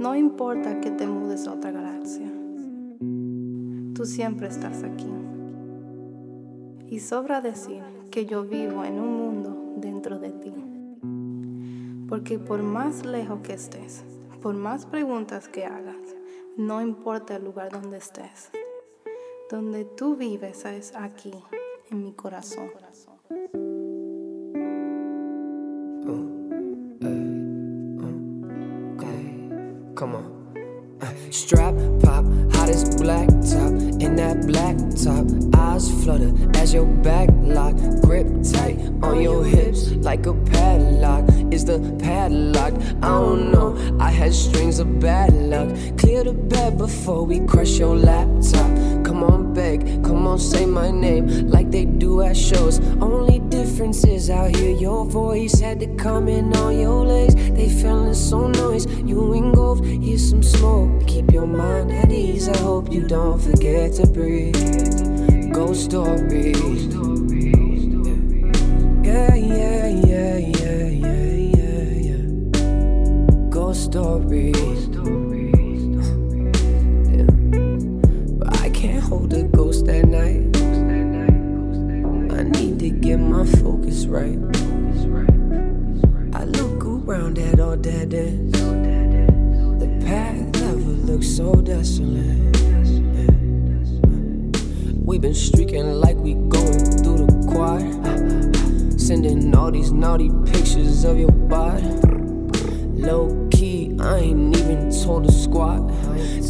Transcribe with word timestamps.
No 0.00 0.16
importa 0.16 0.80
que 0.80 0.90
te 0.90 1.06
mudes 1.06 1.46
a 1.46 1.52
otra 1.52 1.72
galaxia, 1.72 2.26
tú 3.94 4.06
siempre 4.06 4.48
estás 4.48 4.82
aquí. 4.82 5.12
Y 6.88 7.00
sobra 7.00 7.42
decir 7.42 7.82
que 8.10 8.24
yo 8.24 8.44
vivo 8.44 8.82
en 8.82 8.98
un 8.98 9.12
mundo 9.18 9.74
dentro 9.76 10.18
de 10.18 10.30
ti. 10.30 10.54
Porque 12.08 12.38
por 12.38 12.62
más 12.62 13.04
lejos 13.04 13.40
que 13.42 13.52
estés, 13.52 14.02
por 14.40 14.54
más 14.54 14.86
preguntas 14.86 15.50
que 15.50 15.66
hagas, 15.66 16.16
no 16.56 16.80
importa 16.80 17.36
el 17.36 17.44
lugar 17.44 17.70
donde 17.70 17.98
estés, 17.98 18.50
donde 19.50 19.84
tú 19.84 20.16
vives 20.16 20.64
es 20.64 20.96
aquí, 20.96 21.34
en 21.90 22.04
mi 22.04 22.14
corazón. 22.14 22.70
Come 30.00 30.14
on. 30.14 31.30
Strap 31.30 31.74
pop, 32.02 32.24
hottest 32.52 32.96
black 32.96 33.28
top 33.28 33.70
in 34.00 34.16
that 34.16 34.46
black 34.46 34.74
top. 34.96 35.26
Eyes 35.54 35.90
flutter 36.02 36.32
as 36.54 36.72
your 36.72 36.86
back 36.86 37.28
lock, 37.42 37.74
grip 38.00 38.26
tight 38.42 38.78
on 39.02 39.20
your 39.20 39.44
hips 39.44 39.90
like 39.96 40.24
a 40.24 40.32
padlock. 40.32 41.28
Is 41.52 41.66
the 41.66 41.80
padlock? 41.98 42.72
I 43.02 43.08
don't 43.08 43.52
know. 43.52 43.76
I 44.00 44.10
had 44.10 44.32
strings 44.32 44.78
of 44.78 45.00
bad 45.00 45.34
luck. 45.34 45.68
Clear 45.98 46.24
the 46.24 46.32
bed 46.32 46.78
before 46.78 47.26
we 47.26 47.40
crush 47.40 47.78
your 47.78 47.94
laptop. 47.94 48.70
Come 49.20 49.32
on, 49.32 49.52
beg, 49.52 50.02
come 50.02 50.26
on, 50.26 50.38
say 50.38 50.64
my 50.64 50.90
name 50.90 51.50
like 51.50 51.70
they 51.70 51.84
do 51.84 52.22
at 52.22 52.34
shows. 52.34 52.78
Only 53.02 53.38
difference 53.38 54.02
is 54.04 54.30
out 54.30 54.56
here, 54.56 54.70
your 54.70 55.04
voice 55.04 55.60
had 55.60 55.78
to 55.80 55.94
come 55.96 56.26
in 56.26 56.56
on 56.56 56.80
your 56.80 57.04
legs. 57.04 57.34
They 57.34 57.68
feeling 57.68 58.14
so 58.14 58.48
noise. 58.48 58.86
You 58.86 59.34
engulfed, 59.34 59.84
here's 59.84 60.26
some 60.26 60.42
smoke. 60.42 61.06
Keep 61.06 61.32
your 61.32 61.46
mind 61.46 61.92
at 61.92 62.10
ease. 62.10 62.48
I 62.48 62.56
hope 62.60 62.90
you 62.90 63.06
don't 63.06 63.38
forget 63.38 63.92
to 63.96 64.06
breathe. 64.06 65.52
Ghost 65.52 65.84
stories. 65.84 66.56
Yeah, 69.04 69.34
yeah, 69.34 69.86
yeah, 69.86 70.36
yeah, 70.38 70.86
yeah, 70.88 71.34
yeah. 72.08 73.50
Ghost 73.50 73.84
stories. 73.84 74.79
Get 83.10 83.18
my 83.18 83.44
focus 83.44 84.06
right. 84.06 84.38
I 86.32 86.44
look 86.44 86.84
around 86.84 87.40
at 87.40 87.58
all 87.58 87.76
dead 87.76 88.14
ends. 88.14 88.56
The 89.82 89.88
path 90.06 90.38
never 90.60 90.92
looks 91.10 91.26
so 91.26 91.56
desolate. 91.56 92.56
We've 94.94 95.20
been 95.20 95.34
streaking 95.34 95.90
like 95.90 96.18
we 96.18 96.34
going 96.34 96.84
through 97.02 97.26
the 97.26 97.46
quad. 97.50 97.82
Sending 99.00 99.56
all 99.56 99.72
these 99.72 99.90
naughty 99.90 100.30
pictures 100.46 101.02
of 101.02 101.18
your 101.18 101.32
body. 101.32 101.82
Low 102.94 103.48
key, 103.50 103.96
I 103.98 104.18
ain't 104.18 104.56
even 104.56 104.92
told 105.02 105.24
the 105.24 105.32
squad. 105.32 105.90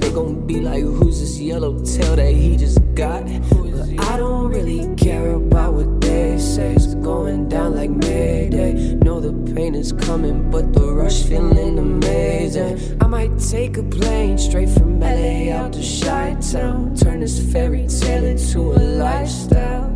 They 0.00 0.10
gon' 0.10 0.44
be 0.44 0.60
like, 0.60 0.82
who's 0.82 1.20
this 1.20 1.38
yellow 1.38 1.78
tail 1.84 2.16
that 2.16 2.32
he 2.32 2.56
just 2.56 2.80
got? 2.96 3.22
But 3.50 4.10
I 4.10 4.16
don't 4.16 4.48
really 4.48 4.92
care 4.96 5.34
about 5.34 5.74
what 5.74 6.07
It's 6.20 6.94
going 6.96 7.48
down 7.48 7.76
like 7.76 7.90
Mayday. 7.90 8.94
Know 8.96 9.20
the 9.20 9.32
pain 9.54 9.74
is 9.76 9.92
coming, 9.92 10.50
but 10.50 10.72
the 10.72 10.92
rush 10.92 11.22
feeling 11.22 11.78
amazing. 11.78 13.00
I 13.00 13.06
might 13.06 13.38
take 13.38 13.76
a 13.76 13.84
plane 13.84 14.36
straight 14.36 14.68
from 14.68 14.98
LA 14.98 15.52
out 15.52 15.74
to 15.74 15.80
Chi 15.80 16.36
Town. 16.40 16.96
Turn 16.96 17.20
this 17.20 17.38
fairy 17.52 17.86
tale 17.86 18.24
into 18.24 18.72
a 18.72 18.82
lifestyle. 19.04 19.90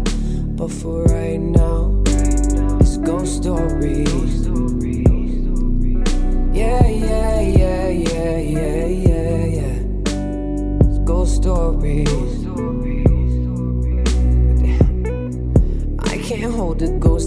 But 0.56 0.70
for 0.70 1.02
right 1.04 1.40
now, 1.40 2.02
it's 2.80 2.98
ghost 2.98 3.42
stories. 3.42 4.51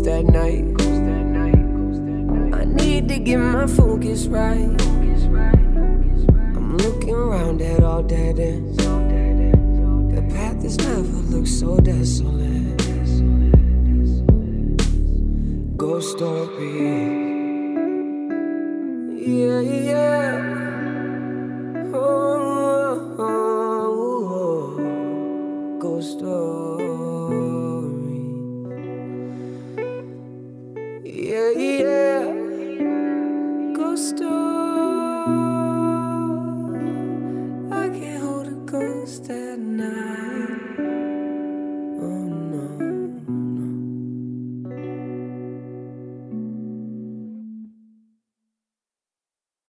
Ghost 0.06 0.08
at 0.08 0.26
night. 0.26 0.66
I 2.54 2.66
need 2.66 3.08
to 3.10 3.20
get 3.20 3.38
my 3.38 3.68
focus 3.68 4.28
right. 4.28 4.82
I'm 6.56 6.78
looking 6.78 7.14
around 7.14 7.62
at 7.62 7.84
all 7.84 8.04
dead 8.04 8.40
ends. 8.40 8.78
The 8.78 10.22
path 10.34 10.62
has 10.64 10.78
never 10.78 11.02
looked 11.02 11.48
so 11.48 11.78
desolate. 11.78 12.78
Ghost 15.78 16.12
story. 16.12 17.24
Yeah, 19.18 19.62
yeah. 19.62 20.42
Oh, 21.94 23.16
oh, 23.18 23.18
oh. 23.20 24.78
oh. 24.78 25.80
Ghost 25.80 26.20
story. 26.20 27.15
Yeah, 31.36 31.52
yeah. 31.52 32.24
Ghost 33.76 34.16
story. 34.16 34.32
I 37.74 37.90
can't 37.90 38.24
hold 38.24 38.48
a 38.48 38.56
ghost 38.64 39.30
at 39.30 39.60
night. 39.60 40.05